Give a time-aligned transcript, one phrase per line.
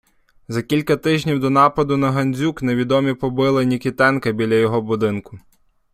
[0.47, 5.39] За кілька тижнів до нападу на Гандзюк невідомі побили Нікітенка біля його будинку.